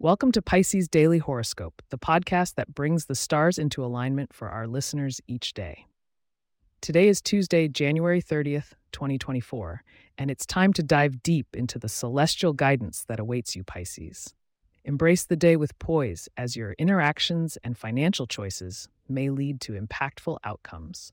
Welcome 0.00 0.30
to 0.30 0.42
Pisces 0.42 0.86
Daily 0.86 1.18
Horoscope, 1.18 1.82
the 1.90 1.98
podcast 1.98 2.54
that 2.54 2.72
brings 2.72 3.06
the 3.06 3.16
stars 3.16 3.58
into 3.58 3.84
alignment 3.84 4.32
for 4.32 4.48
our 4.48 4.68
listeners 4.68 5.20
each 5.26 5.54
day. 5.54 5.86
Today 6.80 7.08
is 7.08 7.20
Tuesday, 7.20 7.66
January 7.66 8.22
30th, 8.22 8.74
2024, 8.92 9.82
and 10.16 10.30
it's 10.30 10.46
time 10.46 10.72
to 10.74 10.84
dive 10.84 11.20
deep 11.24 11.48
into 11.52 11.80
the 11.80 11.88
celestial 11.88 12.52
guidance 12.52 13.04
that 13.08 13.18
awaits 13.18 13.56
you, 13.56 13.64
Pisces. 13.64 14.34
Embrace 14.84 15.24
the 15.24 15.34
day 15.34 15.56
with 15.56 15.76
poise 15.80 16.28
as 16.36 16.54
your 16.54 16.76
interactions 16.78 17.58
and 17.64 17.76
financial 17.76 18.28
choices 18.28 18.88
may 19.08 19.30
lead 19.30 19.60
to 19.62 19.72
impactful 19.72 20.38
outcomes. 20.44 21.12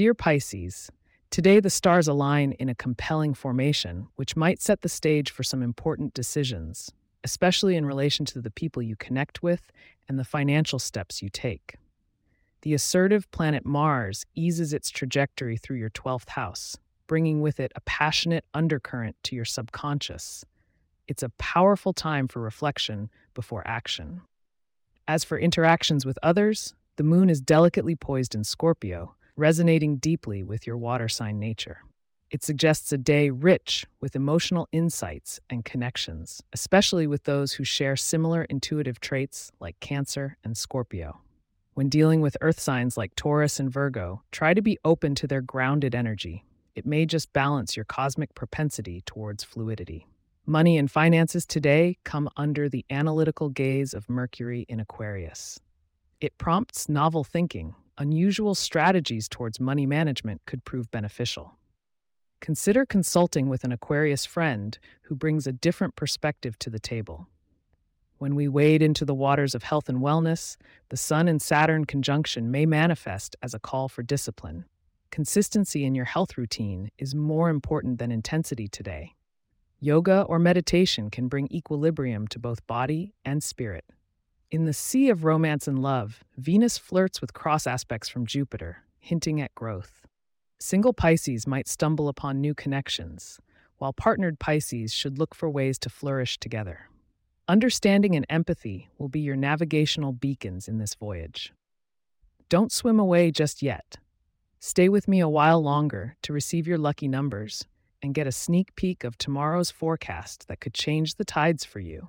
Dear 0.00 0.14
Pisces, 0.14 0.90
today 1.28 1.60
the 1.60 1.68
stars 1.68 2.08
align 2.08 2.52
in 2.52 2.70
a 2.70 2.74
compelling 2.74 3.34
formation, 3.34 4.08
which 4.16 4.34
might 4.34 4.62
set 4.62 4.80
the 4.80 4.88
stage 4.88 5.30
for 5.30 5.42
some 5.42 5.62
important 5.62 6.14
decisions, 6.14 6.90
especially 7.22 7.76
in 7.76 7.84
relation 7.84 8.24
to 8.24 8.40
the 8.40 8.50
people 8.50 8.80
you 8.80 8.96
connect 8.96 9.42
with 9.42 9.70
and 10.08 10.18
the 10.18 10.24
financial 10.24 10.78
steps 10.78 11.20
you 11.20 11.28
take. 11.28 11.76
The 12.62 12.72
assertive 12.72 13.30
planet 13.30 13.66
Mars 13.66 14.24
eases 14.34 14.72
its 14.72 14.88
trajectory 14.88 15.58
through 15.58 15.76
your 15.76 15.90
12th 15.90 16.30
house, 16.30 16.78
bringing 17.06 17.42
with 17.42 17.60
it 17.60 17.70
a 17.76 17.82
passionate 17.82 18.46
undercurrent 18.54 19.16
to 19.24 19.36
your 19.36 19.44
subconscious. 19.44 20.46
It's 21.08 21.22
a 21.22 21.28
powerful 21.36 21.92
time 21.92 22.26
for 22.26 22.40
reflection 22.40 23.10
before 23.34 23.68
action. 23.68 24.22
As 25.06 25.24
for 25.24 25.38
interactions 25.38 26.06
with 26.06 26.18
others, 26.22 26.74
the 26.96 27.04
moon 27.04 27.28
is 27.28 27.42
delicately 27.42 27.96
poised 27.96 28.34
in 28.34 28.44
Scorpio, 28.44 29.14
resonating 29.40 29.96
deeply 29.96 30.42
with 30.42 30.66
your 30.66 30.76
water 30.76 31.08
sign 31.08 31.38
nature. 31.38 31.78
It 32.30 32.44
suggests 32.44 32.92
a 32.92 32.98
day 32.98 33.30
rich 33.30 33.86
with 34.00 34.14
emotional 34.14 34.68
insights 34.70 35.40
and 35.48 35.64
connections, 35.64 36.42
especially 36.52 37.06
with 37.06 37.24
those 37.24 37.54
who 37.54 37.64
share 37.64 37.96
similar 37.96 38.44
intuitive 38.44 39.00
traits 39.00 39.50
like 39.58 39.80
Cancer 39.80 40.36
and 40.44 40.56
Scorpio. 40.56 41.22
When 41.72 41.88
dealing 41.88 42.20
with 42.20 42.36
earth 42.42 42.60
signs 42.60 42.96
like 42.98 43.16
Taurus 43.16 43.58
and 43.58 43.72
Virgo, 43.72 44.22
try 44.30 44.52
to 44.52 44.60
be 44.60 44.78
open 44.84 45.14
to 45.16 45.26
their 45.26 45.40
grounded 45.40 45.94
energy. 45.94 46.44
It 46.74 46.84
may 46.84 47.06
just 47.06 47.32
balance 47.32 47.74
your 47.76 47.86
cosmic 47.86 48.34
propensity 48.34 49.02
towards 49.06 49.42
fluidity. 49.42 50.06
Money 50.44 50.76
and 50.76 50.90
finances 50.90 51.46
today 51.46 51.96
come 52.04 52.28
under 52.36 52.68
the 52.68 52.84
analytical 52.90 53.48
gaze 53.48 53.94
of 53.94 54.08
Mercury 54.08 54.66
in 54.68 54.80
Aquarius. 54.80 55.58
It 56.20 56.36
prompts 56.36 56.88
novel 56.88 57.24
thinking 57.24 57.74
unusual 58.00 58.54
strategies 58.54 59.28
towards 59.28 59.60
money 59.60 59.84
management 59.84 60.40
could 60.46 60.64
prove 60.64 60.90
beneficial. 60.90 61.58
Consider 62.40 62.86
consulting 62.86 63.50
with 63.50 63.62
an 63.62 63.72
Aquarius 63.72 64.24
friend 64.24 64.78
who 65.02 65.14
brings 65.14 65.46
a 65.46 65.52
different 65.52 65.96
perspective 65.96 66.58
to 66.60 66.70
the 66.70 66.78
table. 66.78 67.28
When 68.16 68.34
we 68.34 68.48
wade 68.48 68.80
into 68.80 69.04
the 69.04 69.14
waters 69.14 69.54
of 69.54 69.64
health 69.64 69.90
and 69.90 69.98
wellness, 69.98 70.56
the 70.88 70.96
Sun 70.96 71.28
and 71.28 71.42
Saturn 71.42 71.84
conjunction 71.84 72.50
may 72.50 72.64
manifest 72.64 73.36
as 73.42 73.52
a 73.52 73.58
call 73.58 73.86
for 73.90 74.02
discipline. 74.02 74.64
Consistency 75.10 75.84
in 75.84 75.94
your 75.94 76.06
health 76.06 76.38
routine 76.38 76.90
is 76.96 77.14
more 77.14 77.50
important 77.50 77.98
than 77.98 78.10
intensity 78.10 78.66
today. 78.66 79.14
Yoga 79.78 80.22
or 80.22 80.38
meditation 80.38 81.10
can 81.10 81.28
bring 81.28 81.52
equilibrium 81.52 82.26
to 82.28 82.38
both 82.38 82.66
body 82.66 83.12
and 83.26 83.42
spirit. 83.42 83.84
In 84.50 84.64
the 84.64 84.72
sea 84.72 85.10
of 85.10 85.22
romance 85.22 85.68
and 85.68 85.80
love, 85.80 86.24
Venus 86.36 86.76
flirts 86.76 87.20
with 87.20 87.32
cross 87.32 87.68
aspects 87.68 88.08
from 88.08 88.26
Jupiter, 88.26 88.78
hinting 88.98 89.40
at 89.40 89.54
growth. 89.54 90.08
Single 90.58 90.92
Pisces 90.92 91.46
might 91.46 91.68
stumble 91.68 92.08
upon 92.08 92.40
new 92.40 92.52
connections, 92.52 93.38
while 93.78 93.92
partnered 93.92 94.40
Pisces 94.40 94.92
should 94.92 95.20
look 95.20 95.36
for 95.36 95.48
ways 95.48 95.78
to 95.78 95.88
flourish 95.88 96.36
together. 96.36 96.88
Understanding 97.46 98.16
and 98.16 98.26
empathy 98.28 98.88
will 98.98 99.08
be 99.08 99.20
your 99.20 99.36
navigational 99.36 100.12
beacons 100.12 100.66
in 100.66 100.78
this 100.78 100.96
voyage. 100.96 101.52
Don't 102.48 102.72
swim 102.72 102.98
away 102.98 103.30
just 103.30 103.62
yet. 103.62 103.98
Stay 104.58 104.88
with 104.88 105.06
me 105.06 105.20
a 105.20 105.28
while 105.28 105.62
longer 105.62 106.16
to 106.22 106.32
receive 106.32 106.66
your 106.66 106.78
lucky 106.78 107.06
numbers 107.06 107.66
and 108.02 108.14
get 108.14 108.26
a 108.26 108.32
sneak 108.32 108.74
peek 108.74 109.04
of 109.04 109.16
tomorrow's 109.16 109.70
forecast 109.70 110.48
that 110.48 110.58
could 110.58 110.74
change 110.74 111.14
the 111.14 111.24
tides 111.24 111.64
for 111.64 111.78
you. 111.78 112.08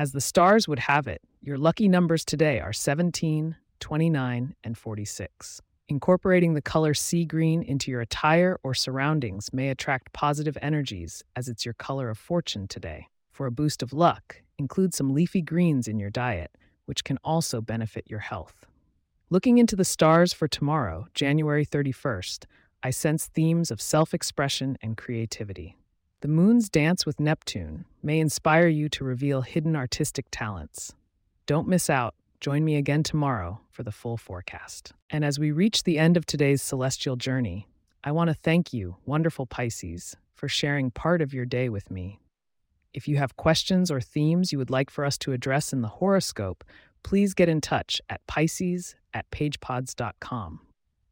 As 0.00 0.12
the 0.12 0.20
stars 0.22 0.66
would 0.66 0.78
have 0.78 1.06
it, 1.06 1.20
your 1.42 1.58
lucky 1.58 1.86
numbers 1.86 2.24
today 2.24 2.58
are 2.58 2.72
17, 2.72 3.54
29, 3.80 4.54
and 4.64 4.78
46. 4.78 5.60
Incorporating 5.90 6.54
the 6.54 6.62
color 6.62 6.94
sea 6.94 7.26
green 7.26 7.62
into 7.62 7.90
your 7.90 8.00
attire 8.00 8.58
or 8.62 8.72
surroundings 8.72 9.52
may 9.52 9.68
attract 9.68 10.14
positive 10.14 10.56
energies 10.62 11.22
as 11.36 11.48
it's 11.48 11.66
your 11.66 11.74
color 11.74 12.08
of 12.08 12.16
fortune 12.16 12.66
today. 12.66 13.08
For 13.30 13.44
a 13.44 13.50
boost 13.50 13.82
of 13.82 13.92
luck, 13.92 14.40
include 14.56 14.94
some 14.94 15.12
leafy 15.12 15.42
greens 15.42 15.86
in 15.86 15.98
your 15.98 16.08
diet, 16.08 16.56
which 16.86 17.04
can 17.04 17.18
also 17.22 17.60
benefit 17.60 18.06
your 18.08 18.20
health. 18.20 18.64
Looking 19.28 19.58
into 19.58 19.76
the 19.76 19.84
stars 19.84 20.32
for 20.32 20.48
tomorrow, 20.48 21.08
January 21.12 21.66
31st, 21.66 22.46
I 22.82 22.88
sense 22.88 23.26
themes 23.26 23.70
of 23.70 23.82
self 23.82 24.14
expression 24.14 24.78
and 24.80 24.96
creativity. 24.96 25.76
The 26.22 26.28
moon's 26.28 26.68
dance 26.68 27.06
with 27.06 27.18
Neptune 27.18 27.86
may 28.02 28.20
inspire 28.20 28.68
you 28.68 28.90
to 28.90 29.04
reveal 29.04 29.40
hidden 29.40 29.74
artistic 29.74 30.26
talents. 30.30 30.94
Don't 31.46 31.66
miss 31.66 31.88
out. 31.88 32.14
Join 32.40 32.62
me 32.62 32.76
again 32.76 33.02
tomorrow 33.02 33.60
for 33.70 33.84
the 33.84 33.90
full 33.90 34.18
forecast. 34.18 34.92
And 35.08 35.24
as 35.24 35.38
we 35.38 35.50
reach 35.50 35.84
the 35.84 35.98
end 35.98 36.18
of 36.18 36.26
today's 36.26 36.60
celestial 36.60 37.16
journey, 37.16 37.68
I 38.04 38.12
want 38.12 38.28
to 38.28 38.34
thank 38.34 38.74
you, 38.74 38.96
wonderful 39.06 39.46
Pisces, 39.46 40.14
for 40.34 40.46
sharing 40.46 40.90
part 40.90 41.22
of 41.22 41.32
your 41.32 41.46
day 41.46 41.70
with 41.70 41.90
me. 41.90 42.20
If 42.92 43.08
you 43.08 43.16
have 43.16 43.38
questions 43.38 43.90
or 43.90 44.02
themes 44.02 44.52
you 44.52 44.58
would 44.58 44.70
like 44.70 44.90
for 44.90 45.06
us 45.06 45.16
to 45.18 45.32
address 45.32 45.72
in 45.72 45.80
the 45.80 45.88
horoscope, 45.88 46.64
please 47.02 47.32
get 47.32 47.48
in 47.48 47.62
touch 47.62 47.98
at 48.10 48.26
pisces 48.26 48.94
at 49.14 49.30
pagepods.com. 49.30 50.60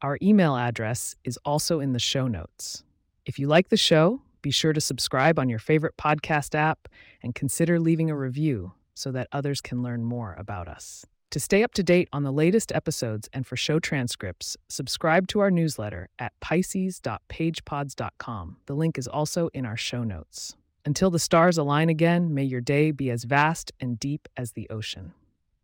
Our 0.02 0.18
email 0.20 0.54
address 0.54 1.16
is 1.24 1.38
also 1.46 1.80
in 1.80 1.94
the 1.94 1.98
show 1.98 2.28
notes. 2.28 2.84
If 3.24 3.38
you 3.38 3.48
like 3.48 3.70
the 3.70 3.76
show, 3.78 4.20
be 4.42 4.50
sure 4.50 4.72
to 4.72 4.80
subscribe 4.80 5.38
on 5.38 5.48
your 5.48 5.58
favorite 5.58 5.96
podcast 5.96 6.54
app 6.54 6.88
and 7.22 7.34
consider 7.34 7.80
leaving 7.80 8.10
a 8.10 8.16
review 8.16 8.72
so 8.94 9.10
that 9.12 9.28
others 9.32 9.60
can 9.60 9.82
learn 9.82 10.04
more 10.04 10.34
about 10.38 10.68
us. 10.68 11.04
To 11.32 11.40
stay 11.40 11.62
up 11.62 11.74
to 11.74 11.82
date 11.82 12.08
on 12.10 12.22
the 12.22 12.32
latest 12.32 12.72
episodes 12.72 13.28
and 13.34 13.46
for 13.46 13.54
show 13.54 13.78
transcripts, 13.78 14.56
subscribe 14.68 15.28
to 15.28 15.40
our 15.40 15.50
newsletter 15.50 16.08
at 16.18 16.32
pisces.pagepods.com. 16.40 18.56
The 18.64 18.74
link 18.74 18.96
is 18.96 19.06
also 19.06 19.50
in 19.52 19.66
our 19.66 19.76
show 19.76 20.04
notes. 20.04 20.56
Until 20.86 21.10
the 21.10 21.18
stars 21.18 21.58
align 21.58 21.90
again, 21.90 22.32
may 22.32 22.44
your 22.44 22.62
day 22.62 22.92
be 22.92 23.10
as 23.10 23.24
vast 23.24 23.72
and 23.78 24.00
deep 24.00 24.26
as 24.38 24.52
the 24.52 24.70
ocean. 24.70 25.12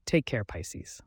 Take 0.04 0.26
care, 0.26 0.44
Pisces. 0.44 1.00